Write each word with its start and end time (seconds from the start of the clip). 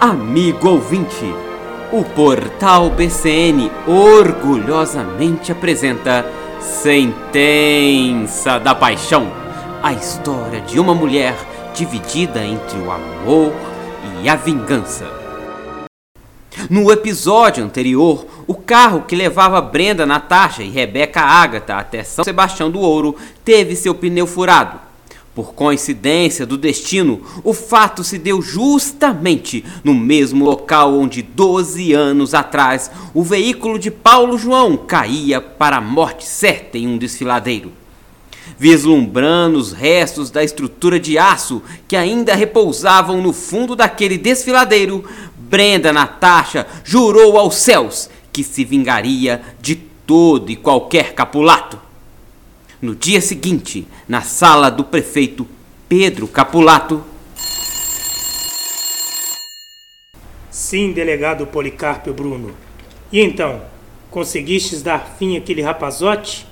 Amigo 0.00 0.68
ouvinte, 0.68 1.34
o 1.90 2.04
portal 2.04 2.88
BCN 2.88 3.68
orgulhosamente 3.84 5.50
apresenta 5.50 6.24
Sentença 6.60 8.60
da 8.60 8.76
Paixão 8.76 9.28
a 9.82 9.92
história 9.92 10.60
de 10.60 10.78
uma 10.78 10.94
mulher 10.94 11.34
dividida 11.74 12.44
entre 12.44 12.78
o 12.78 12.92
amor 12.92 13.52
e 14.22 14.28
a 14.28 14.36
vingança. 14.36 15.04
No 16.70 16.92
episódio 16.92 17.64
anterior, 17.64 18.24
o 18.46 18.54
carro 18.54 19.02
que 19.02 19.16
levava 19.16 19.60
Brenda, 19.60 20.06
Natasha 20.06 20.62
e 20.62 20.70
Rebeca 20.70 21.22
Ágata 21.22 21.74
até 21.74 22.04
São 22.04 22.24
Sebastião 22.24 22.70
do 22.70 22.78
Ouro 22.78 23.16
teve 23.44 23.74
seu 23.74 23.96
pneu 23.96 24.28
furado. 24.28 24.87
Por 25.38 25.54
coincidência 25.54 26.44
do 26.44 26.58
destino, 26.58 27.22
o 27.44 27.54
fato 27.54 28.02
se 28.02 28.18
deu 28.18 28.42
justamente 28.42 29.64
no 29.84 29.94
mesmo 29.94 30.44
local 30.44 30.98
onde 30.98 31.22
12 31.22 31.92
anos 31.92 32.34
atrás 32.34 32.90
o 33.14 33.22
veículo 33.22 33.78
de 33.78 33.88
Paulo 33.88 34.36
João 34.36 34.76
caía 34.76 35.40
para 35.40 35.76
a 35.76 35.80
morte 35.80 36.26
certa 36.26 36.76
em 36.76 36.88
um 36.88 36.98
desfiladeiro. 36.98 37.70
Vislumbrando 38.58 39.60
os 39.60 39.70
restos 39.70 40.28
da 40.28 40.42
estrutura 40.42 40.98
de 40.98 41.16
aço 41.16 41.62
que 41.86 41.94
ainda 41.94 42.34
repousavam 42.34 43.22
no 43.22 43.32
fundo 43.32 43.76
daquele 43.76 44.18
desfiladeiro, 44.18 45.04
Brenda 45.38 45.92
Natasha 45.92 46.66
jurou 46.82 47.38
aos 47.38 47.54
céus 47.54 48.10
que 48.32 48.42
se 48.42 48.64
vingaria 48.64 49.40
de 49.60 49.76
todo 49.76 50.50
e 50.50 50.56
qualquer 50.56 51.14
capulato. 51.14 51.87
No 52.80 52.94
dia 52.94 53.20
seguinte, 53.20 53.88
na 54.06 54.22
sala 54.22 54.70
do 54.70 54.84
prefeito 54.84 55.44
Pedro 55.88 56.28
Capulato. 56.28 57.02
Sim, 60.48 60.92
delegado 60.92 61.44
Policarpio 61.44 62.14
Bruno. 62.14 62.54
E 63.10 63.20
então, 63.20 63.62
conseguistes 64.12 64.80
dar 64.80 65.16
fim 65.18 65.36
àquele 65.36 65.60
rapazote? 65.60 66.46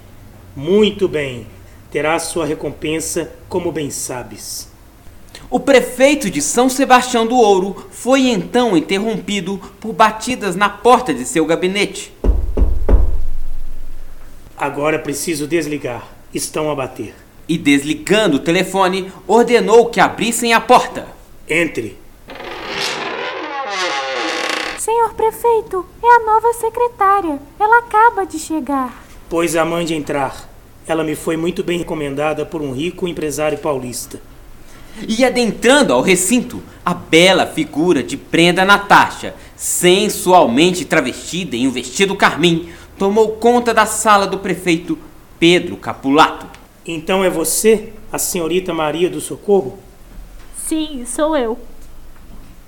Muito 0.57 1.07
bem, 1.07 1.47
terás 1.93 2.25
sua 2.25 2.45
recompensa, 2.45 3.33
como 3.49 3.71
bem 3.71 3.89
sabes. 3.89 4.69
O 5.49 5.61
prefeito 5.61 6.29
de 6.29 6.43
São 6.43 6.69
Sebastião 6.69 7.25
do 7.25 7.37
Ouro 7.37 7.87
foi 7.93 8.23
então 8.23 8.77
interrompido 8.77 9.61
por 9.79 9.93
batidas 9.93 10.57
na 10.57 10.69
porta 10.69 11.15
de 11.15 11.25
seu 11.25 11.47
gabinete. 11.47 12.13
Agora 14.57 14.99
preciso 14.99 15.47
desligar. 15.47 16.16
Estão 16.37 16.71
a 16.71 16.75
bater. 16.75 17.15
E 17.49 17.57
desligando 17.57 18.37
o 18.37 18.41
telefone, 18.41 19.11
ordenou 19.27 19.87
que 19.87 19.99
abrissem 19.99 20.53
a 20.53 20.61
porta. 20.61 21.09
Entre. 21.49 21.97
Senhor 24.79 25.15
prefeito, 25.15 25.87
é 26.03 26.07
a 26.07 26.27
nova 26.27 26.53
secretária. 26.53 27.39
Ela 27.59 27.79
acaba 27.79 28.27
de 28.27 28.39
chegar. 28.39 29.03
Pois 29.31 29.57
a 29.57 29.65
mande 29.65 29.95
entrar. 29.95 30.47
Ela 30.87 31.03
me 31.03 31.17
foi 31.17 31.39
muito 31.39 31.65
bem 31.65 31.79
recomendada 31.79 32.45
por 32.45 32.61
um 32.61 32.73
rico 32.73 33.09
empresário 33.09 33.57
paulista. 33.57 34.21
E 35.09 35.25
adentrando 35.25 35.95
ao 35.95 36.03
recinto, 36.03 36.63
a 36.85 36.93
bela 36.93 37.47
figura 37.47 38.03
de 38.03 38.19
Brenda 38.19 38.63
Natasha, 38.63 39.35
sensualmente 39.57 40.85
travestida 40.85 41.57
em 41.57 41.67
um 41.67 41.71
vestido 41.71 42.15
carmim, 42.15 42.69
tomou 42.99 43.37
conta 43.37 43.73
da 43.73 43.87
sala 43.87 44.27
do 44.27 44.37
prefeito 44.37 44.99
Pedro 45.39 45.77
Capulato. 45.77 46.47
Então 46.87 47.25
é 47.25 47.31
você, 47.31 47.93
a 48.13 48.19
senhorita 48.19 48.73
Maria 48.73 49.11
do 49.11 49.21
Socorro? 49.21 49.79
Sim, 50.57 51.05
sou 51.07 51.37
eu. 51.37 51.59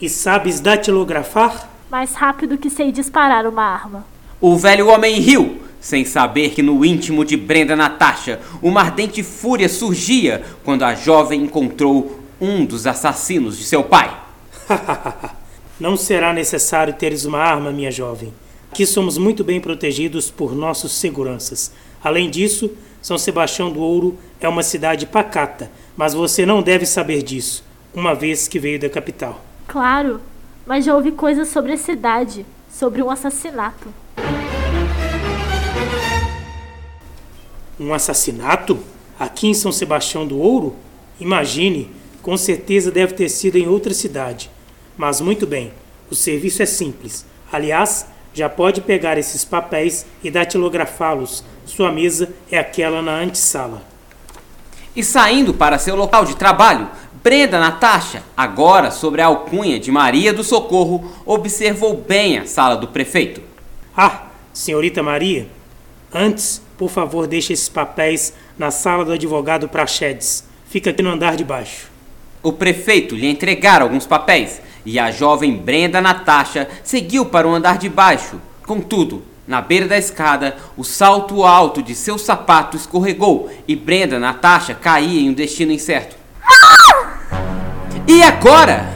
E 0.00 0.08
sabes 0.08 0.60
datilografar? 0.60 1.68
Mais 1.90 2.14
rápido 2.14 2.58
que 2.58 2.70
sei 2.70 2.92
disparar 2.92 3.46
uma 3.46 3.62
arma. 3.62 4.06
O 4.40 4.56
velho 4.56 4.88
homem 4.88 5.18
riu, 5.20 5.62
sem 5.80 6.04
saber 6.04 6.50
que 6.50 6.62
no 6.62 6.84
íntimo 6.84 7.24
de 7.24 7.36
Brenda 7.36 7.74
Natasha 7.74 8.40
uma 8.62 8.80
ardente 8.80 9.22
fúria 9.22 9.68
surgia 9.68 10.44
quando 10.64 10.84
a 10.84 10.94
jovem 10.94 11.42
encontrou 11.42 12.20
um 12.40 12.64
dos 12.64 12.86
assassinos 12.86 13.58
de 13.58 13.64
seu 13.64 13.82
pai. 13.82 14.16
Não 15.80 15.96
será 15.96 16.32
necessário 16.32 16.94
teres 16.94 17.24
uma 17.24 17.38
arma, 17.38 17.70
minha 17.70 17.90
jovem. 17.90 18.32
Aqui 18.70 18.84
somos 18.84 19.16
muito 19.16 19.42
bem 19.42 19.60
protegidos 19.60 20.30
por 20.30 20.54
nossos 20.54 20.92
seguranças. 20.92 21.72
Além 22.02 22.30
disso, 22.30 22.70
São 23.02 23.18
Sebastião 23.18 23.70
do 23.70 23.80
Ouro 23.80 24.18
é 24.40 24.48
uma 24.48 24.62
cidade 24.62 25.06
pacata, 25.06 25.70
mas 25.96 26.14
você 26.14 26.46
não 26.46 26.62
deve 26.62 26.86
saber 26.86 27.22
disso, 27.22 27.64
uma 27.94 28.14
vez 28.14 28.46
que 28.46 28.58
veio 28.58 28.78
da 28.78 28.88
capital. 28.88 29.44
Claro, 29.66 30.20
mas 30.66 30.84
já 30.84 30.94
ouvi 30.94 31.12
coisas 31.12 31.48
sobre 31.48 31.72
a 31.72 31.76
cidade, 31.76 32.46
sobre 32.70 33.02
um 33.02 33.10
assassinato. 33.10 33.88
Um 37.80 37.92
assassinato? 37.92 38.78
Aqui 39.18 39.48
em 39.48 39.54
São 39.54 39.72
Sebastião 39.72 40.26
do 40.26 40.38
Ouro? 40.38 40.76
Imagine, 41.18 41.90
com 42.22 42.36
certeza 42.36 42.90
deve 42.90 43.14
ter 43.14 43.28
sido 43.28 43.56
em 43.56 43.66
outra 43.66 43.92
cidade. 43.94 44.50
Mas 44.96 45.20
muito 45.20 45.46
bem, 45.46 45.72
o 46.10 46.14
serviço 46.14 46.62
é 46.62 46.66
simples. 46.66 47.24
Aliás, 47.50 48.06
já 48.38 48.48
pode 48.48 48.80
pegar 48.80 49.18
esses 49.18 49.44
papéis 49.44 50.06
e 50.22 50.30
datilografá-los. 50.30 51.44
Sua 51.66 51.90
mesa 51.90 52.32
é 52.50 52.58
aquela 52.58 53.02
na 53.02 53.18
antessala. 53.18 53.82
E 54.94 55.02
saindo 55.02 55.52
para 55.52 55.78
seu 55.78 55.96
local 55.96 56.24
de 56.24 56.36
trabalho, 56.36 56.88
Brenda 57.22 57.58
Natasha, 57.58 58.22
agora 58.36 58.90
sobre 58.90 59.20
a 59.20 59.26
alcunha 59.26 59.78
de 59.78 59.90
Maria 59.90 60.32
do 60.32 60.44
Socorro, 60.44 61.12
observou 61.26 61.96
bem 61.96 62.38
a 62.38 62.46
sala 62.46 62.76
do 62.76 62.88
prefeito. 62.88 63.42
Ah, 63.96 64.28
senhorita 64.52 65.02
Maria, 65.02 65.48
antes, 66.14 66.62
por 66.76 66.88
favor, 66.88 67.26
deixe 67.26 67.52
esses 67.52 67.68
papéis 67.68 68.32
na 68.56 68.70
sala 68.70 69.04
do 69.04 69.12
advogado 69.12 69.68
Prachedes. 69.68 70.44
Fica 70.68 70.90
aqui 70.90 71.02
no 71.02 71.10
andar 71.10 71.36
de 71.36 71.44
baixo. 71.44 71.90
O 72.42 72.52
prefeito 72.52 73.16
lhe 73.16 73.28
entregara 73.28 73.82
alguns 73.82 74.06
papéis 74.06 74.60
e 74.88 74.98
a 74.98 75.10
jovem 75.10 75.54
Brenda 75.54 76.00
Natasha 76.00 76.66
seguiu 76.82 77.26
para 77.26 77.46
o 77.46 77.54
andar 77.54 77.76
de 77.76 77.90
baixo. 77.90 78.40
Contudo, 78.66 79.22
na 79.46 79.60
beira 79.60 79.86
da 79.86 79.98
escada, 79.98 80.56
o 80.78 80.82
salto 80.82 81.44
alto 81.44 81.82
de 81.82 81.94
seu 81.94 82.16
sapato 82.16 82.74
escorregou 82.74 83.50
e 83.68 83.76
Brenda 83.76 84.18
Natasha 84.18 84.74
caía 84.74 85.20
em 85.20 85.28
um 85.28 85.34
destino 85.34 85.72
incerto. 85.72 86.16
E 88.06 88.22
agora? 88.22 88.88